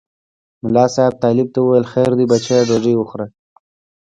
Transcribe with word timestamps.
ملا 0.63 0.85
صاحب 0.93 1.13
طالب 1.23 1.47
ته 1.53 1.59
وویل 1.61 1.85
خیر 1.91 2.09
دی 2.17 2.25
بچیه 2.31 2.59
ډوډۍ 2.67 2.93
وخوره. 2.97 3.27